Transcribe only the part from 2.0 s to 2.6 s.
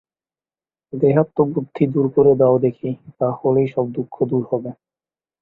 করে দাও